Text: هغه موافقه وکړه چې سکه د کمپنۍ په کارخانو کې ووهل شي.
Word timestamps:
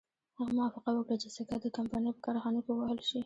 هغه 0.37 0.51
موافقه 0.57 0.89
وکړه 0.93 1.17
چې 1.23 1.29
سکه 1.37 1.55
د 1.61 1.65
کمپنۍ 1.77 2.11
په 2.13 2.21
کارخانو 2.25 2.59
کې 2.65 2.69
ووهل 2.73 2.99
شي. 3.09 3.19